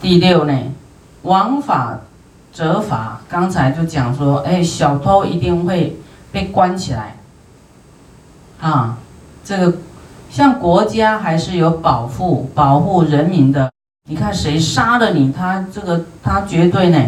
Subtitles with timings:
[0.00, 0.58] 第六呢，
[1.22, 2.00] 王法
[2.52, 5.98] 责罚，刚才就讲说，哎，小偷一定会
[6.32, 7.16] 被关起来，
[8.60, 8.96] 啊，
[9.44, 9.78] 这个
[10.30, 13.70] 像国家还是有保护保护人民的。
[14.08, 16.98] 你看谁杀了你，他这个他绝对呢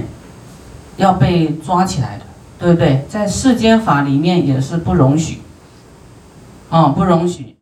[0.96, 2.24] 要被抓起来的，
[2.58, 3.06] 对不对？
[3.08, 5.40] 在世间法里面也是不容许，
[6.68, 7.56] 啊，不容许。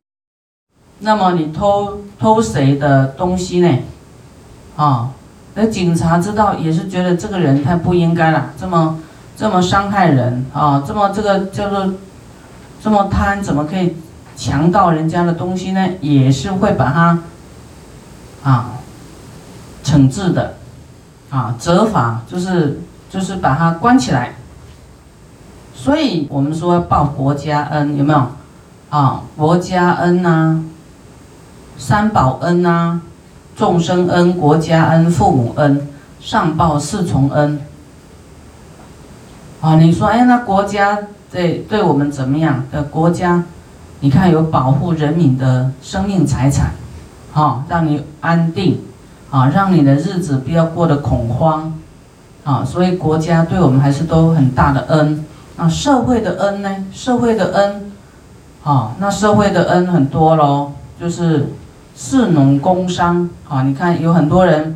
[0.99, 3.79] 那么你偷偷谁的东西呢？
[4.77, 5.12] 啊？
[5.55, 8.98] 那警察知道也是觉得这个人太不应该了，这么
[9.37, 11.93] 这么伤害人啊，这么这个叫做
[12.83, 13.97] 这么贪，怎么可以
[14.37, 15.88] 强盗人家的东西呢？
[16.01, 17.19] 也是会把他
[18.45, 18.73] 啊
[19.83, 20.55] 惩治的
[21.30, 24.35] 啊责罚，就是就是把他关起来。
[25.74, 28.27] 所以我们说报国家恩有没有
[28.91, 29.23] 啊？
[29.37, 30.62] 国家恩呐，
[31.77, 33.01] 三宝恩呐。
[33.60, 35.87] 众生恩、国家恩、父母恩，
[36.18, 37.60] 上报四重恩。
[39.60, 40.98] 啊，你说，哎，那国家
[41.30, 43.45] 对对我们怎么样的国家？
[44.01, 46.70] 你看有保护人民的生命财产，
[47.35, 48.80] 啊，让你安定，
[49.29, 51.70] 啊，让你的日子不要过得恐慌，
[52.45, 55.23] 啊，所以国家对我们还是都很大的恩。
[55.59, 56.74] 那社会的恩呢？
[56.95, 57.92] 社会的恩，
[58.65, 61.52] 啊，那社会的恩很多喽，就是。
[62.02, 64.75] 士农工商啊，你看有很多人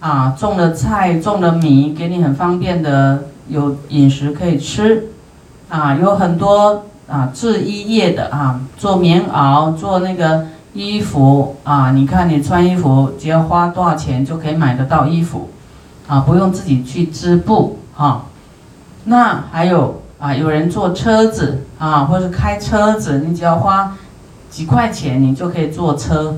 [0.00, 5.08] 啊，种了菜，种了米，给你很方便的有饮食可以吃
[5.68, 15.50] 啊，有很多啊制衣业的啊，做棉袄，做那个衣服啊，你看你穿衣服只要花多少钱就可以买得到衣服
[16.08, 18.24] 啊，不用自己去织布哈。
[19.04, 23.94] 那还有啊，有人坐车子啊，或者开车子，你只要花
[24.48, 26.34] 几块钱，你就可以坐车。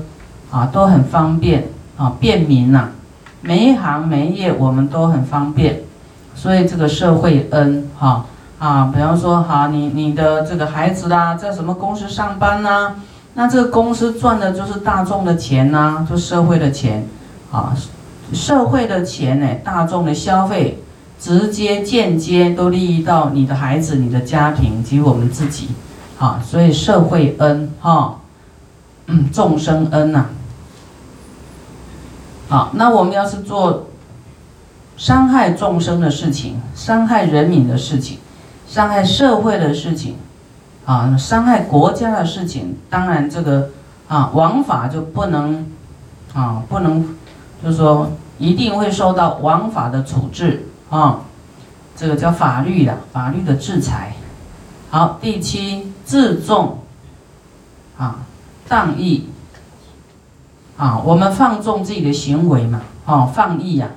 [0.55, 1.67] 啊，都很方便
[1.97, 2.87] 啊，便民呐，
[3.41, 5.81] 每一行每一业我们都很方便，
[6.33, 8.25] 所以这个社会恩哈
[8.57, 12.93] 啊，比方说哈，你你的这个孩子啦，在什么公司上班呐？
[13.33, 17.05] 那这个公司赚的就是大众的钱呐，就社会的钱
[17.51, 17.75] 啊，
[18.31, 20.81] 社会的钱呢，大众的消费，
[21.19, 25.71] 直接间接都利益到你的孩子、你的家庭及我们自己
[26.17, 28.15] 啊，所以社会恩哈，
[29.33, 30.27] 众生恩呐。
[32.47, 33.87] 好，那我们要是做
[34.97, 38.19] 伤害众生的事情、伤害人民的事情、
[38.67, 40.15] 伤害社会的事情，
[40.85, 43.69] 啊，伤害国家的事情，当然这个
[44.07, 45.65] 啊王法就不能
[46.33, 47.15] 啊不能，
[47.63, 51.21] 就是说一定会受到王法的处置啊，
[51.95, 54.15] 这个叫法律的法律的制裁。
[54.91, 56.77] 好，第七自重
[57.97, 58.19] 啊
[58.69, 59.29] 仗义。
[60.77, 63.87] 啊，我们放纵自己的行为嘛，哦，放逸呀，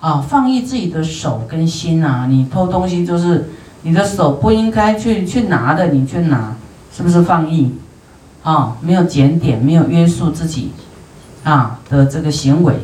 [0.00, 3.50] 啊，放逸自己的手跟心啊，你偷东西就是
[3.82, 6.54] 你的手不应该去去拿的，你去拿，
[6.96, 7.74] 是不是放逸？
[8.42, 10.72] 啊，没有检点，没有约束自己，
[11.44, 12.74] 啊的这个行为。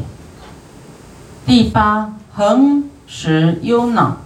[1.46, 4.18] 第八，恒时忧恼，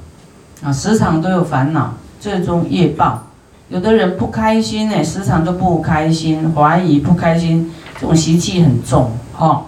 [0.62, 3.22] 啊，时常都有烦恼，最终业报。
[3.68, 7.72] 有的人不开心呢，时常都不开心，怀疑不开心。
[7.94, 9.66] 这种习气很重，哈，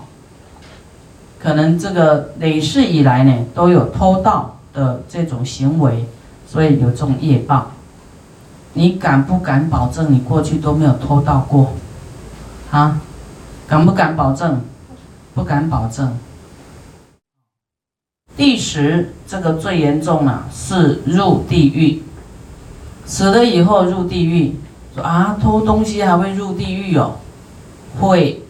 [1.39, 6.07] 可能这个累世以来呢，都有偷盗的这种行为，
[6.47, 7.71] 所以有这种业报。
[8.73, 11.73] 你敢不敢保证你过去都没有偷盗过？
[12.71, 13.01] 啊，
[13.67, 14.61] 敢不敢保证？
[15.35, 16.19] 不敢保证。
[18.37, 22.03] 第十，这个最严重了，是入地狱。
[23.07, 24.57] 死了以后入地狱，
[24.95, 27.17] 说啊，偷东西还会入地狱哦。
[28.01, 28.43] 会，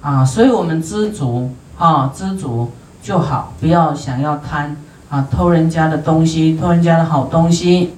[0.00, 2.70] 啊，所以我们知足，啊，知足
[3.02, 4.76] 就好，不要想要贪，
[5.08, 7.94] 啊，偷人家的东西，偷人家的好东西。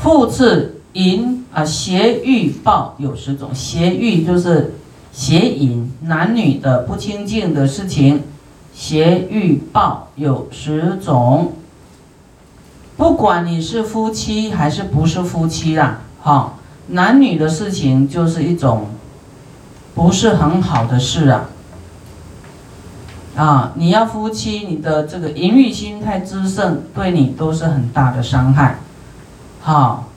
[0.00, 4.74] 复次淫，啊，邪欲报有十种，邪欲就是
[5.12, 8.22] 邪淫，男女的不清净的事情，
[8.74, 11.52] 邪欲报有十种。
[12.96, 16.54] 不管你是夫妻还是不是夫妻啦，哈。
[16.88, 18.88] 男女的事情就是一种
[19.94, 21.44] 不是很好的事啊！
[23.36, 28.78] 啊，你要夫妻，你的这个淫欲心太滋盛，对你都是很大的伤害，
[29.60, 30.08] 好，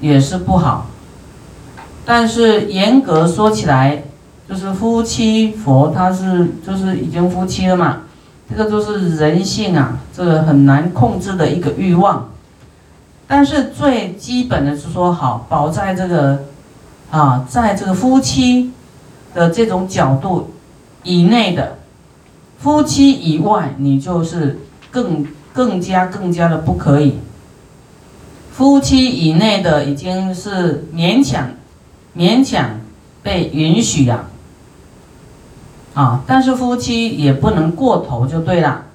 [0.00, 0.86] 也是不好。
[2.04, 4.04] 但是严格说起来，
[4.48, 7.98] 就是夫妻佛他是就是已经夫妻了嘛，
[8.48, 12.30] 这个就是人性啊，这个很难控制的一个欲望。
[13.30, 16.44] 但是最基本的是说好，保在这个，
[17.10, 18.72] 啊，在这个夫妻
[19.34, 20.50] 的这种角度
[21.02, 21.76] 以内的，
[22.58, 24.58] 夫妻以外，你就是
[24.90, 27.18] 更更加更加的不可以。
[28.50, 31.50] 夫妻以内的已经是勉强
[32.16, 32.80] 勉强
[33.22, 34.24] 被允许呀，
[35.92, 38.86] 啊，但是夫妻也不能过头就对了，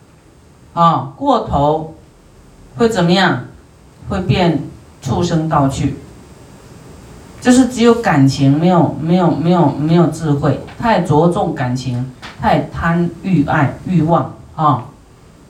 [0.74, 1.94] 啊，过头
[2.78, 3.46] 会怎么样？
[4.10, 4.60] 会变
[5.02, 5.96] 畜生道去。
[7.42, 12.10] 就是只有感情，没有没有没有没有智慧，太着重感情，
[12.40, 14.86] 太贪欲爱欲望啊，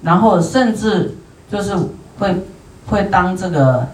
[0.01, 1.15] 然后甚至
[1.51, 1.77] 就是
[2.17, 2.35] 会
[2.87, 3.87] 会当这个，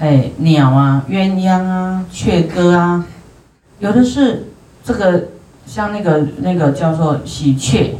[0.00, 3.06] 哎鸟啊鸳鸯啊雀歌啊，
[3.78, 4.48] 有的是
[4.82, 5.28] 这个
[5.64, 7.94] 像那个那个叫做喜鹊，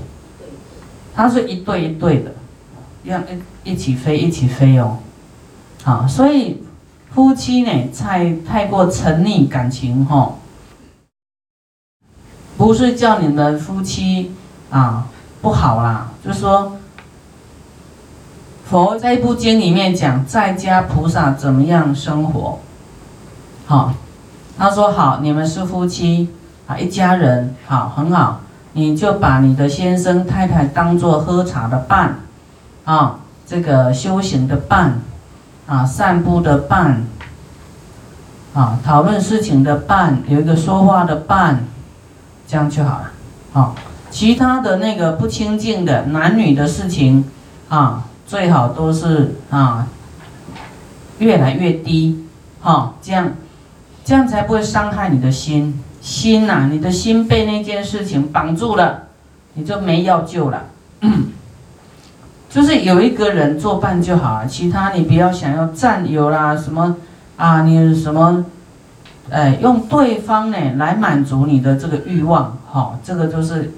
[1.15, 2.33] 它是一对一对的，
[3.05, 4.99] 要一一起飞一起飞哦，
[5.85, 6.63] 啊，所以。
[7.13, 10.33] 夫妻呢，太太过沉溺感情哈，
[12.57, 14.31] 不是叫你们夫妻
[14.71, 15.09] 啊
[15.43, 16.79] 不好啦，就是说，
[18.65, 22.61] 佛在一部经里面讲在家菩萨怎么样生活，
[23.67, 23.93] 好，
[24.57, 26.29] 他说好，你们是夫妻
[26.69, 28.43] 啊，一家人好很好，
[28.75, 32.21] 你就把你的先生太太当做喝茶的伴，
[32.85, 35.01] 啊，这个修行的伴。
[35.71, 37.07] 啊，散步的伴，
[38.55, 41.65] 啊，讨论事情的伴，有一个说话的伴，
[42.45, 43.13] 这样就好了。
[43.53, 43.77] 好，
[44.11, 47.25] 其他的那个不清净的男女的事情，
[47.69, 49.87] 啊，最好都是啊，
[51.21, 52.27] 越来越低，
[52.61, 53.33] 哈，这样，
[54.05, 55.81] 这样才不会伤害你的心。
[56.01, 59.03] 心呐，你的心被那件事情绑住了，
[59.55, 60.65] 你就没药救了。
[62.51, 66.97] 就是有一个人作伴就好，其他你不要想要占有啦，什么
[67.37, 68.45] 啊，你什么，
[69.31, 73.73] 哎，用对方呢来满足你的这个欲望，哈，这个就是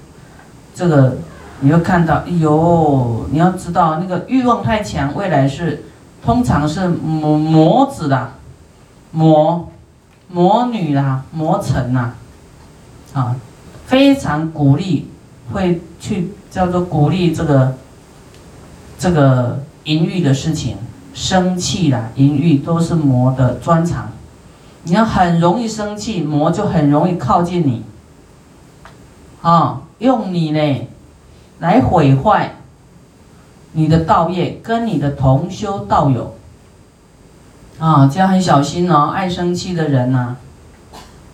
[0.73, 1.17] 这个，
[1.59, 5.83] 你会看到，哎呦，你要知道那个欲望太强，未来是
[6.25, 8.31] 通常是魔魔子的
[9.11, 9.69] 魔
[10.31, 12.13] 魔女啦，魔城呐，
[13.13, 13.35] 啊，
[13.85, 15.07] 非常鼓励
[15.51, 17.75] 会去叫做鼓励这个。
[19.03, 20.77] 这个淫欲的事情，
[21.13, 24.09] 生气啦，淫欲都是魔的专长。
[24.83, 27.83] 你要很容易生气，魔就很容易靠近你，
[29.41, 30.87] 啊，用你呢
[31.59, 32.55] 来毁坏
[33.73, 36.35] 你的道业，跟你的同修道友，
[37.79, 39.11] 啊，这样很小心哦。
[39.13, 40.37] 爱生气的人呐，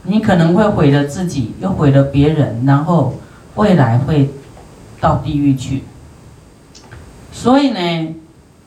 [0.01, 3.13] 你可能会毁了自己，又毁了别人，然后
[3.53, 4.31] 未来会
[4.99, 5.83] 到地狱去。
[7.31, 8.15] 所以呢，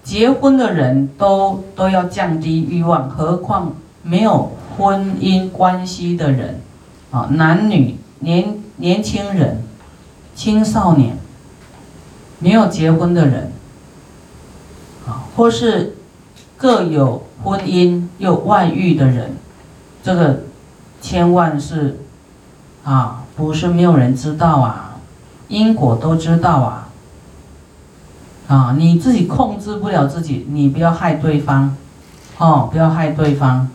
[0.02, 6.60] 结婚的人都都要降低欲望，何况没有婚姻关系的人，
[7.10, 9.62] 啊，男女年年轻人、
[10.34, 11.16] 青少年，
[12.38, 13.52] 没有结婚的人，
[15.06, 15.96] 啊，或是
[16.56, 19.36] 各有婚姻又外遇的人，
[20.02, 20.40] 这个
[21.00, 21.98] 千万是，
[22.84, 24.96] 啊，不是没有人知道啊，
[25.48, 26.81] 因果都知道啊。
[28.52, 31.74] 啊，你自己控制不了自己，你不要害对方，
[32.36, 33.66] 哦，不要害对方。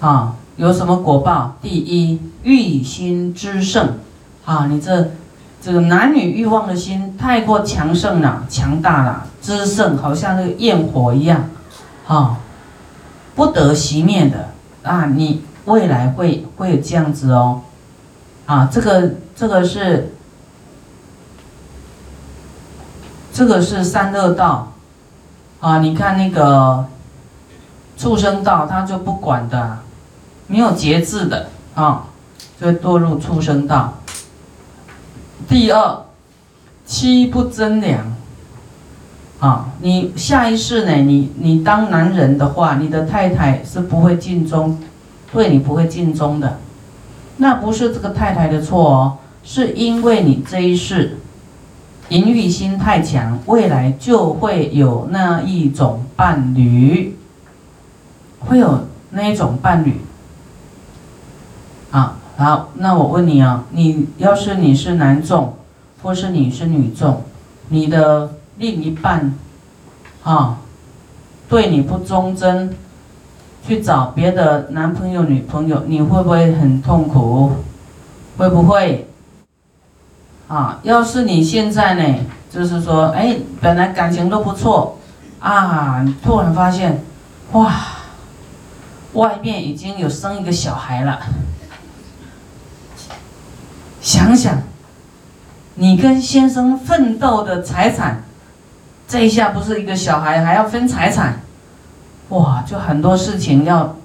[0.00, 1.54] 啊，有什么果报？
[1.60, 3.98] 第一，欲心之盛，
[4.46, 5.10] 啊，你这
[5.60, 11.50] 这个男女欲望的心太过强盛了，强大了，之盛好像那个焰火一样，
[12.06, 12.38] 啊，
[13.34, 14.48] 不得熄灭的
[14.82, 17.60] 啊，你未来会会有这样子哦，
[18.46, 20.14] 啊，这个这个是。
[23.36, 24.72] 这个是三恶道，
[25.60, 26.86] 啊，你看那个
[27.98, 29.76] 畜生道，他就不管的，
[30.46, 32.04] 没有节制的啊，
[32.58, 33.92] 就堕入畜生道。
[35.46, 35.98] 第二，
[36.86, 38.10] 妻不贞良，
[39.38, 44.78] 啊，你下一世呢，你你当男人的话，你的太太是不会尽忠，
[45.30, 46.58] 对你不会尽忠的，
[47.36, 51.18] 那不是这个太太的错哦，是因为你这一世。
[52.10, 57.16] 淫欲心太强，未来就会有那一种伴侣，
[58.40, 60.00] 会有那一种伴侣。
[61.90, 65.54] 啊，好，那我问你啊，你要是你是男众，
[66.02, 67.22] 或是你是女众，
[67.70, 69.34] 你的另一半，
[70.22, 70.58] 啊，
[71.48, 72.72] 对你不忠贞，
[73.66, 77.50] 去找别的男朋友、女朋友，你会不会很痛苦？
[78.36, 79.08] 会不会？
[80.48, 84.96] 啊，要是你现在呢，就是说，哎，本来感情都不错，
[85.40, 87.02] 啊，突然发现，
[87.52, 87.74] 哇，
[89.14, 91.20] 外面已经有生一个小孩了，
[94.00, 94.62] 想想，
[95.74, 98.22] 你跟先生奋斗的财产，
[99.08, 101.40] 这一下不是一个小孩还要分财产，
[102.28, 103.96] 哇，就很多事情要，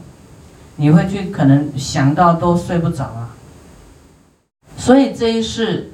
[0.78, 3.30] 你会去可能想到都睡不着啊。
[4.76, 5.91] 所以这一世，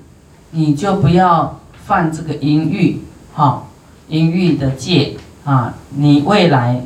[0.51, 3.01] 你就不要犯这个淫欲，
[3.33, 3.63] 哈，
[4.09, 6.81] 淫欲的戒啊，你未来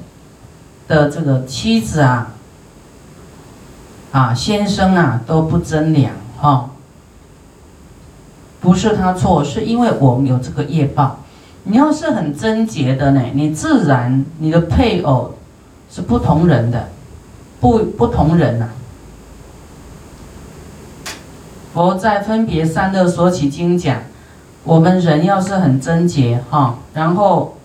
[0.88, 2.34] 的这个妻子啊。
[4.12, 6.72] 啊，先生啊都不争良哈，
[8.60, 11.20] 不是他错，是因为我们有这个业报。
[11.64, 15.36] 你要是很贞洁的呢，你自然你的配偶
[15.90, 16.90] 是不同人的，
[17.62, 18.68] 不不同人呐。
[21.74, 23.98] 佛在分别三乐说起经讲，
[24.64, 27.58] 我们人要是很贞洁哈，然后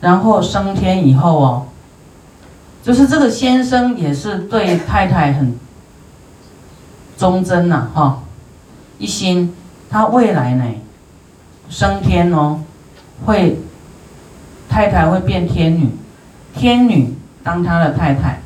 [0.00, 1.66] 然后升天以后哦。
[2.82, 5.58] 就是这个先生也是对太太很
[7.16, 8.18] 忠贞呐，哈，
[8.98, 9.54] 一心，
[9.88, 10.64] 他未来呢，
[11.70, 12.60] 升天哦，
[13.24, 13.58] 会
[14.68, 15.88] 太太会变天女，
[16.54, 18.42] 天女当他的太太，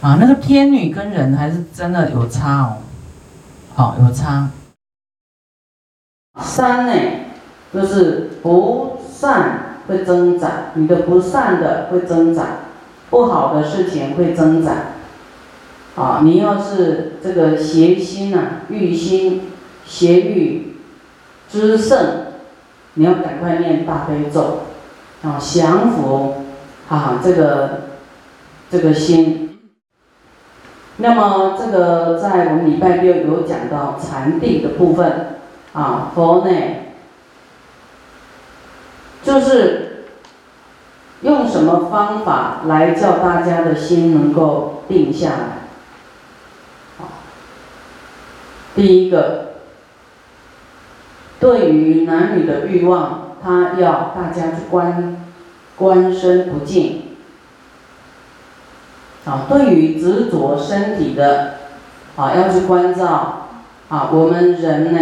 [0.00, 2.76] 啊，那个天女跟人还是真的有差哦，
[3.76, 4.48] 好有差。
[6.40, 6.92] 三呢，
[7.74, 12.46] 就是不善会增长，你的不善的会增长。
[13.08, 14.76] 不好的事情会增长，
[15.94, 19.42] 啊，你要是这个邪心呐、欲心、
[19.84, 20.78] 邪欲
[21.48, 21.98] 之盛，
[22.94, 24.62] 你要赶快念大悲咒，
[25.22, 26.34] 啊，降服，
[26.88, 27.82] 啊，这个
[28.70, 29.45] 这个心。
[30.98, 35.38] 那么这个在我们礼拜六有讲到禅定的部分，
[35.72, 36.50] 啊，佛呢，
[39.22, 39.82] 就是。
[41.22, 47.06] 用什么方法来叫大家的心能够定下来？
[48.76, 49.54] 第一个，
[51.40, 55.26] 对于男女的欲望，他要大家去观
[55.74, 57.05] 观身不净。
[59.26, 61.54] 啊，对于执着身体的，
[62.16, 63.42] 啊，要去关照。
[63.88, 64.98] 啊，我们人呢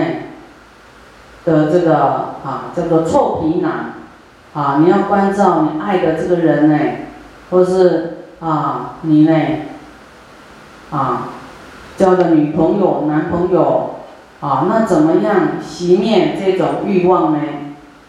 [1.47, 1.97] 的这个
[2.45, 3.95] 啊叫做臭皮囊。
[4.53, 6.79] 啊，你要关照你爱的这个人呢，
[7.51, 9.35] 或是啊你呢，
[10.91, 11.29] 啊
[11.97, 13.97] 交的女朋友、男朋友，
[14.41, 17.41] 啊那怎么样熄灭这种欲望呢？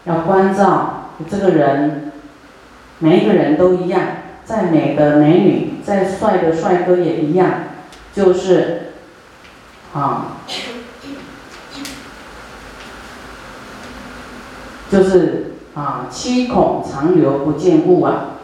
[0.04, 2.12] 要关照这个人，
[3.00, 4.00] 每一个人都一样，
[4.44, 7.50] 再美的美女，再帅的帅哥也一样，
[8.12, 8.92] 就是
[9.94, 10.38] 啊，
[14.90, 15.52] 就是。
[15.76, 18.38] 啊，七孔长流不见物啊，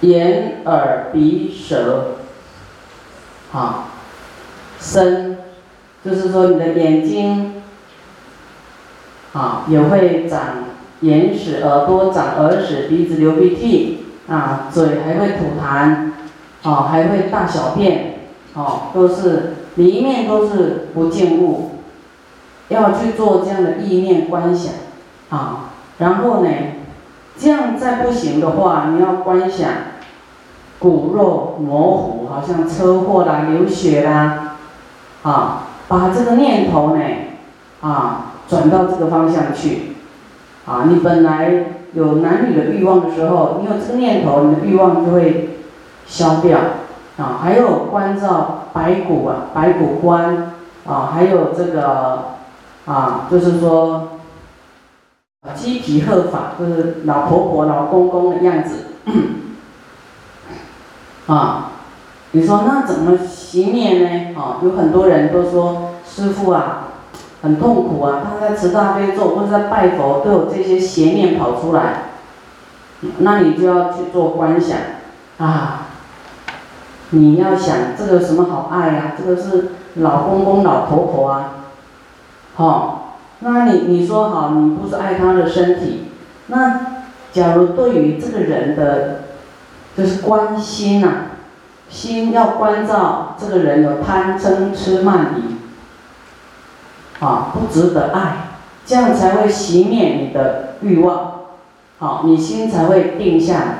[0.00, 2.16] 眼、耳、鼻、舌，
[3.50, 3.86] 啊，
[4.78, 5.38] 身，
[6.04, 7.62] 就是说你的眼睛，
[9.32, 10.64] 啊，也会长
[11.00, 14.01] 眼屎，耳朵长耳屎，鼻子流鼻涕，
[14.32, 16.12] 啊，嘴还会吐痰，
[16.62, 18.14] 啊，还会大小便，
[18.54, 21.72] 哦，都是里面都是不见物，
[22.68, 24.72] 要去做这样的意念观想。
[25.28, 26.50] 啊，然后呢，
[27.38, 29.68] 这样再不行的话，你要观想
[30.78, 34.56] 骨肉模糊，好像车祸啦、流血啦，
[35.22, 37.02] 啊，把这个念头呢，
[37.82, 39.94] 啊，转到这个方向去，
[40.66, 45.58] 啊，你本来有男女的欲望的时候，你有这个念头，你的欲望就会
[46.06, 46.58] 消掉，
[47.18, 50.52] 啊，还有关照白骨啊，白骨观，
[50.86, 52.24] 啊，还有这个，
[52.86, 54.08] 啊，就是说。
[55.56, 58.76] 鸡皮鹤发，就是老婆婆、老公公的样子，
[61.26, 61.72] 啊，
[62.30, 64.40] 你说那怎么熄灭呢？
[64.40, 66.91] 啊，有很多人都说师傅啊，
[67.42, 72.04] 很痛苦啊，他在持大悲咒或者在拜佛，都有这些邪念跑出来，
[73.18, 74.78] 那你就要去做观想，
[75.38, 75.88] 啊，
[77.10, 79.12] 你要想这个什么好爱呀？
[79.18, 81.54] 这个是老公公、老婆婆啊，
[82.54, 82.98] 好。
[83.44, 86.12] 那你你说好，你不是爱他的身体，
[86.46, 86.80] 那
[87.32, 89.22] 假如对于这个人的，
[89.96, 91.08] 就是关心呐，
[91.90, 95.51] 心要关照这个人有贪嗔痴慢疑，
[97.22, 98.48] 啊，不值得爱，
[98.84, 101.34] 这样才会熄灭你的欲望，
[102.00, 103.74] 好，你心才会定下来，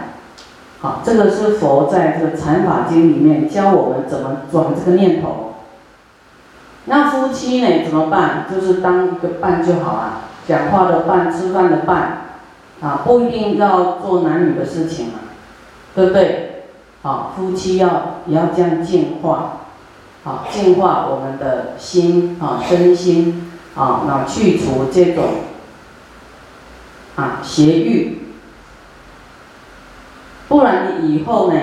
[0.80, 5.54] 好，这个是佛在这个禅法经里面教我们怎么转这个念头。
[6.84, 7.84] 那夫妻呢？
[7.84, 8.46] 怎么办？
[8.48, 12.18] 就是当一个伴就好了，讲话的伴，吃饭的伴，
[12.80, 15.14] 啊，不一定要做男女的事情嘛，
[15.96, 16.64] 对不对？
[17.02, 19.61] 啊，夫妻要也要这样进化，
[20.24, 25.24] 啊，净化我们的心啊，身心啊，那去除这种
[27.16, 28.18] 啊邪欲，
[30.46, 31.58] 不然你以后呢，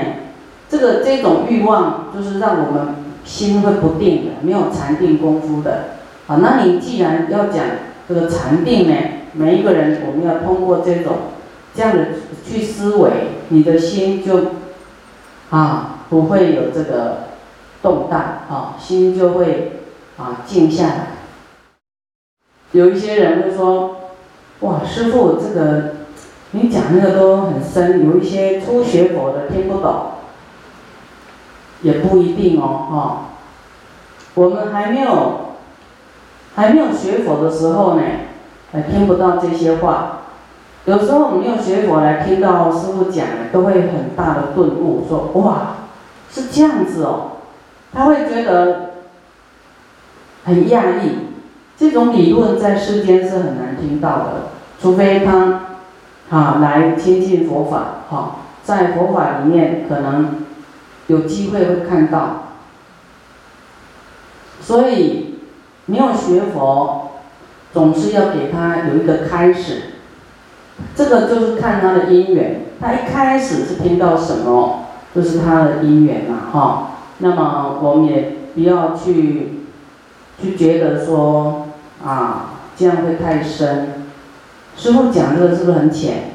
[0.69, 5.91] 这个这种欲望就是让我们心会不定的，没有禅定功夫的
[6.27, 6.39] 啊。
[6.41, 7.63] 那你既然要讲
[8.09, 8.95] 这个禅定呢，
[9.31, 11.15] 每一个人我们要通过这种
[11.73, 12.07] 这样的
[12.45, 13.11] 去思维，
[13.47, 14.47] 你的心就
[15.49, 17.28] 啊不会有这个。
[17.81, 18.19] 动荡
[18.49, 19.81] 啊，心就会
[20.17, 21.07] 啊静下来。
[22.71, 23.95] 有一些人会说
[24.61, 25.95] ：“哇，师傅，这个
[26.51, 30.05] 你讲那个都很深，有一些初学佛的听不懂。”
[31.81, 33.25] 也不一定哦，哈。
[34.33, 35.55] 我们还没有
[36.53, 38.03] 还没有学佛的时候呢，
[38.73, 40.23] 还听不到这些话。
[40.85, 45.75] 有时候我们用学佛来听到师傅讲，都会很大的顿悟，说：“哇，
[46.29, 47.28] 是这样子哦。”
[47.91, 48.91] 他会觉得
[50.45, 51.11] 很讶异，
[51.77, 54.33] 这种理论在世间是很难听到的，
[54.79, 55.61] 除非他
[56.29, 60.45] 啊来亲近佛法，哈，在佛法里面可能
[61.07, 62.43] 有机会会看到。
[64.61, 65.39] 所以
[65.87, 67.11] 没有学佛，
[67.73, 69.81] 总是要给他有一个开始，
[70.95, 76.88] 这个就是看他的因缘，他一开始是听到什么，就是他的因缘嘛，哈。
[77.19, 79.59] 那么我们也不要去，
[80.41, 81.67] 去觉得说
[82.03, 84.05] 啊这样会太深。
[84.75, 86.31] 师傅讲这个是不是很浅？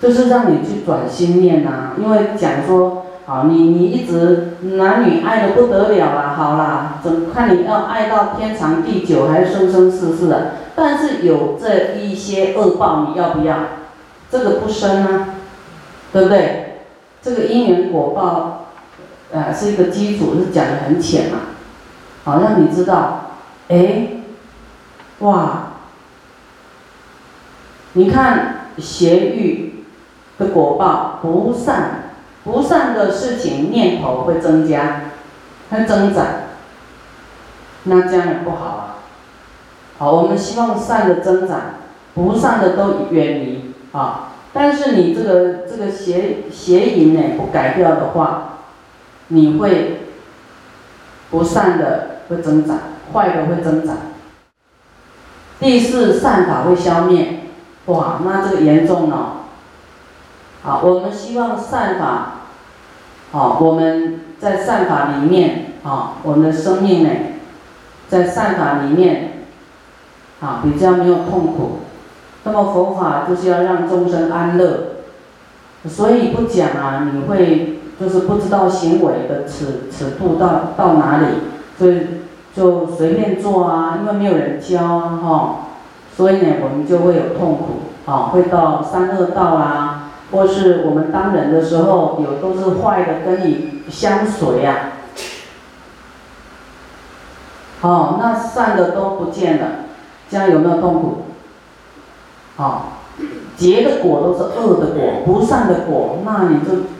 [0.00, 10.52] 就是让你去转心念呐，因为讲说啊你你一直男女爱的不得了啦，好啦，怎看你要爱到天长地久还是生生世世的？
[10.76, 13.56] 但是有这一些恶报，你要不要？
[14.30, 15.34] 这个不生啊，
[16.12, 16.80] 对不对？
[17.22, 18.55] 这个因缘果报。
[19.32, 21.38] 呃，是一个基础，是讲的很浅嘛，
[22.24, 23.32] 好让你知道，
[23.68, 24.08] 哎，
[25.18, 25.72] 哇，
[27.94, 29.84] 你看邪欲
[30.38, 32.12] 的果报不善，
[32.44, 35.10] 不善的事情念头会增加，
[35.70, 36.24] 会增长，
[37.82, 39.02] 那这样也不好啊。
[39.98, 41.60] 好，我们希望善的增长，
[42.14, 44.34] 不善的都远离啊。
[44.52, 48.52] 但是你这个这个邪邪淫呢，不改掉的话。
[49.28, 50.02] 你会
[51.30, 52.78] 不善的会增长，
[53.12, 53.96] 坏的会增长。
[55.58, 57.40] 第四善法会消灭，
[57.86, 59.46] 哇，那这个严重了。
[60.62, 62.42] 好，我们希望善法，
[63.32, 67.10] 好，我们在善法里面，啊，我们的生命呢，
[68.08, 69.44] 在善法里面，
[70.40, 71.80] 啊，比较没有痛苦。
[72.44, 74.98] 那么佛法就是要让众生安乐，
[75.88, 77.72] 所以不讲啊，你会。
[77.98, 81.26] 就是不知道行为的尺尺度到到哪里，
[81.78, 82.06] 所以
[82.54, 85.56] 就随便做啊，因为没有人教啊，哈，
[86.14, 94.92] 所以呢，我们就会有痛苦，啊，会到三恶道啊，或是我们当人的时候，有都是坏的跟你相随啊，
[97.80, 99.66] 哦，那善的都不见了，
[100.28, 101.22] 这样有没有痛苦？
[102.56, 102.92] 好，
[103.56, 106.95] 结的果都是恶的果，不善的果，那你就。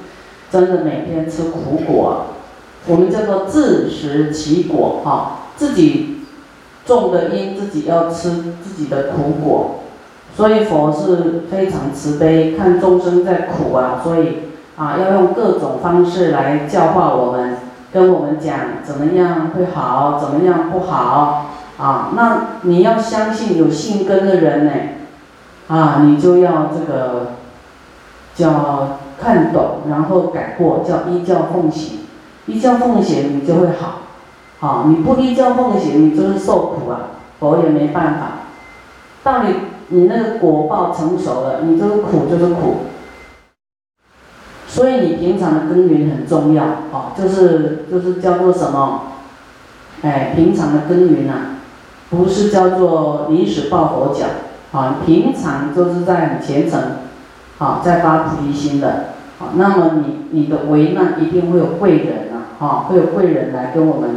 [0.56, 2.28] 真的每天吃苦果，
[2.86, 6.20] 我们叫做自食其果哈，自己
[6.86, 8.30] 种的因自己要吃
[8.64, 9.80] 自己的苦果，
[10.34, 14.38] 所以佛是非常慈悲，看众生在苦啊，所以
[14.78, 17.58] 啊要用各种方式来教化我们，
[17.92, 24.72] 跟我们讲怎么样会好，怎么样不好啊，那你要相信有信根的人呢，
[25.68, 27.32] 啊你就要这个
[28.36, 28.98] 叫。
[29.18, 32.00] 看懂，然后改过，叫依教奉行。
[32.44, 34.00] 依教奉行，你就会好。
[34.60, 37.12] 好，你不依教奉行，你就是受苦啊。
[37.40, 38.32] 佛也没办法。
[39.24, 39.54] 到你
[39.88, 42.74] 你那个果报成熟了，你这个苦就是苦。
[44.68, 46.64] 所以你平常的耕耘很重要。
[46.92, 49.00] 哦，就是就是叫做什么？
[50.02, 51.56] 哎，平常的耕耘啊，
[52.10, 54.26] 不是叫做临时抱佛脚。
[54.78, 56.82] 啊，平常就是在很虔诚。
[57.58, 64.10] 好，在发菩提心的，好，那么你你的危难一定会有贵人啊，哈，会有贵人来跟我们，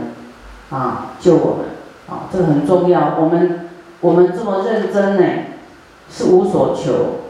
[0.71, 1.65] 啊，救我们，
[2.09, 3.15] 啊，这个很重要。
[3.17, 3.69] 我们
[4.01, 5.23] 我们这么认真呢，
[6.09, 7.21] 是无所求，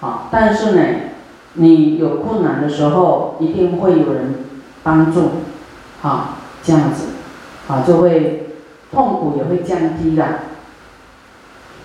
[0.00, 0.82] 啊，但是呢，
[1.52, 4.36] 你有困难的时候，一定会有人
[4.82, 5.20] 帮助，
[6.00, 7.08] 啊，这样子，
[7.68, 8.54] 啊，就会
[8.90, 10.24] 痛苦也会降低的。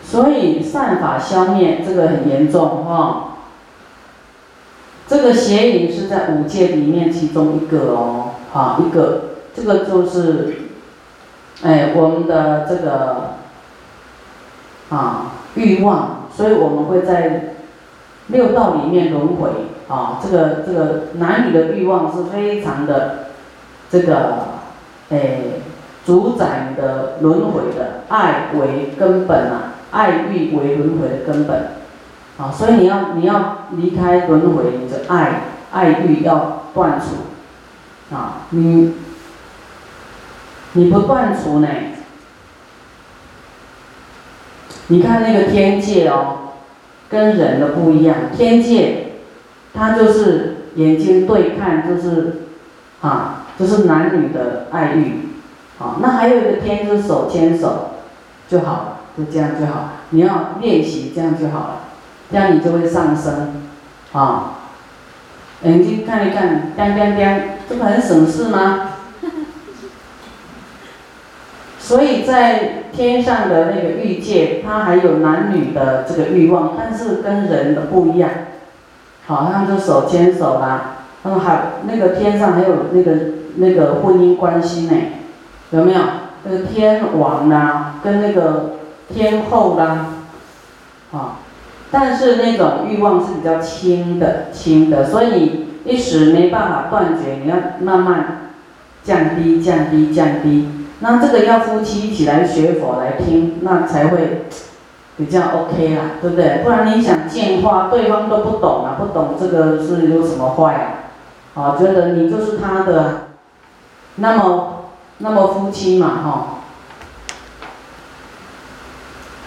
[0.01, 3.29] 所以善法消灭这个很严重，哈。
[5.07, 10.55] 这个邪淫是在五戒里面其中一个哦，好一个，这个就是，
[11.61, 13.35] 哎，我们的这个
[14.89, 17.55] 啊欲望，所以我们会在
[18.27, 19.49] 六道里面轮回
[19.87, 20.19] 啊。
[20.23, 23.27] 这个这个男女的欲望是非常的
[23.91, 24.37] 这个
[25.09, 25.39] 哎
[26.05, 31.82] 主宰的轮回的，爱为根本啊，爱欲为轮回的根本
[32.37, 32.51] 啊。
[32.51, 35.41] 所以你要你要离开轮回，你的爱
[35.71, 38.93] 爱欲要断除啊，你。
[40.75, 41.67] 你不断除呢？
[44.87, 46.53] 你看那个天界哦，
[47.11, 48.15] 跟人的不一样。
[48.35, 49.11] 天界，
[49.71, 52.45] 它就是眼睛对看，就是
[53.01, 55.29] 啊，就是男女的爱欲。
[55.77, 57.91] 好，那还有一个天就是手牵手
[58.49, 59.89] 就好了，就这样就好。
[60.09, 61.79] 你要练习这样就好了，
[62.33, 63.61] 这样你就会上升。
[64.11, 64.55] 啊，
[65.61, 68.89] 眼睛看一看，掂掂掂，这不很省事吗？
[71.79, 78.29] 所以在天上的那个欲界，它还有男女的这个欲望，但是跟人的不一样。
[79.27, 83.11] 好，他们就手牵手啦，他们还那个天上还有那个
[83.57, 84.95] 那个婚姻关系呢，
[85.69, 85.99] 有没有？
[86.45, 88.71] 那个天王啦，跟那个
[89.13, 90.07] 天后啦，
[91.13, 91.39] 啊，
[91.93, 98.49] 但是那种欲望是比较轻的，轻的，所以你一时没办法断绝，你要慢慢
[99.03, 100.67] 降低，降低，降低。
[101.01, 104.45] 那这个要夫妻一起来学佛来听，那才会
[105.17, 106.63] 比较 OK 啦，对不对？
[106.63, 111.61] 不然你想进化，对方都不懂啊，不懂这个是有什么坏啊？
[111.61, 113.27] 啊，觉得你就是他的，
[114.15, 114.85] 那么
[115.19, 116.47] 那么夫妻嘛，哈，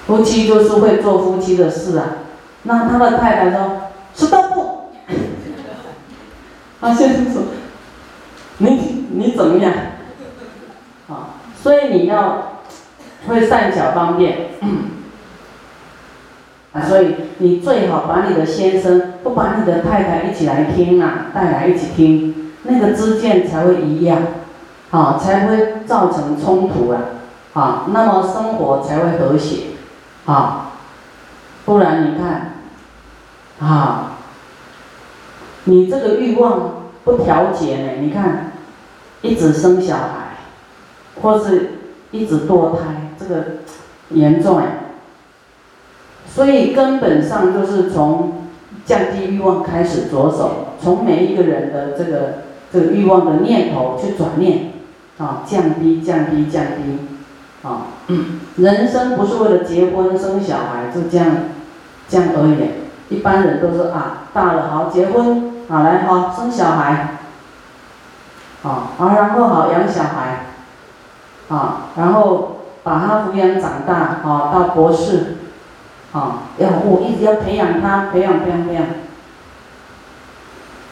[0.06, 2.06] 夫妻就是会做夫妻的事啊。
[2.66, 3.83] 那他的太太说
[4.14, 4.90] ：“是都不。”
[6.81, 7.42] 他先生说
[8.59, 9.72] ：“你你怎么样？”
[11.09, 12.61] 啊所以你要
[13.26, 14.50] 会善巧方便，
[16.72, 24.18] 啊，所以你最好把你的先生不把你的太太一起来听啊，带来一起听，那个知见才会一样，
[24.92, 27.00] 啊，才会造成冲突啊，
[27.55, 29.68] 啊，那么生活才会和谐，
[30.26, 30.70] 啊，
[31.64, 32.56] 不然你看，
[33.61, 34.19] 啊，
[35.64, 38.53] 你这个欲望不调节呢，你看，
[39.23, 40.25] 一直生小孩。
[41.23, 41.71] 或是
[42.11, 43.45] 一直堕胎，这个
[44.11, 44.81] 严重哎，
[46.29, 48.49] 所以根本上就是从
[48.85, 54.73] 降低欲望开始着手，从每一个人的这个这个欲望的念头去转念，
[55.16, 56.99] 啊，降低降低降低，
[57.66, 57.87] 啊，
[58.57, 61.29] 人生不是为了结婚生小孩就这样
[62.11, 62.57] 这样而已，
[63.09, 67.19] 一般人都是啊大了好结婚，好来好生小孩，
[68.62, 70.40] 啊，啊然后好养小孩。
[71.49, 73.95] 啊，然后把他抚养长大，
[74.29, 75.37] 啊，到博士，
[76.12, 78.85] 啊，要我一直要培养他，培养培养培养。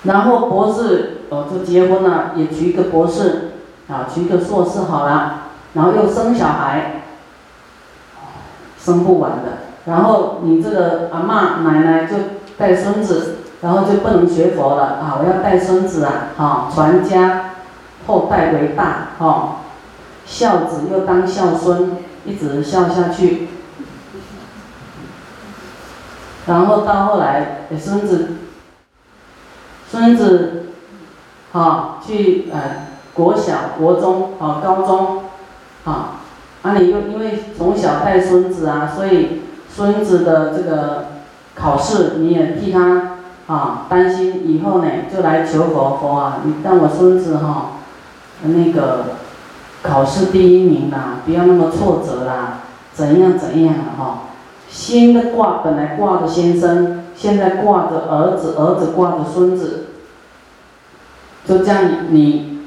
[0.05, 3.55] 然后博士，哦，就结婚了，也娶一个博士，
[3.89, 7.03] 啊，娶一个硕士好了，然后又生小孩，
[8.79, 9.74] 生不完的。
[9.87, 12.17] 然后你这个阿妈奶奶就
[12.57, 15.19] 带孙子，然后就不能学佛了啊！
[15.21, 17.51] 我要带孙子啊，好，传家
[18.07, 19.57] 后代为大，哈。
[20.27, 23.49] 孝子又当孝孙，一直孝下去，
[26.47, 28.37] 然后到后来，孙子，
[29.87, 30.69] 孙子，
[31.53, 35.25] 啊，去呃国小、国中、啊高中，
[35.85, 36.21] 啊，
[36.63, 39.43] 啊你又因为从小带孙子啊，所以
[39.75, 41.07] 孙子的这个
[41.55, 47.73] 考试你也替他啊担心，以后呢就来求佛佛啊，你让我孙子哈，
[48.43, 49.05] 那个。
[49.87, 52.61] 考试第一名啦，不要那么挫折啦，
[52.95, 54.21] 怎样怎样的哈？
[54.71, 59.89] 新的挂本来挂着先生，现在挂着儿子，儿子挂着孙子，
[61.45, 62.63] 就这样你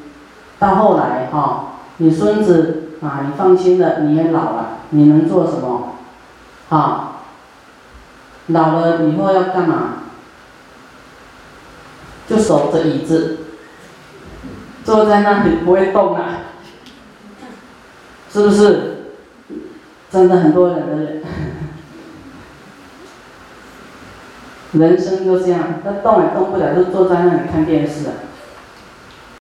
[0.60, 5.87] 到后来哈，你孙子啊，你放心了，你也老了，你能做什么？
[6.70, 7.22] 哈，
[8.48, 10.04] 老了以后要干嘛？
[12.28, 13.38] 就守着椅子，
[14.84, 16.40] 坐在那里不会动啊。
[18.30, 18.96] 是不是？
[20.12, 21.24] 真的很多人的人，
[24.74, 28.08] 人生就这样，他动也动不了，就坐在那里看电视。
[28.08, 28.27] 啊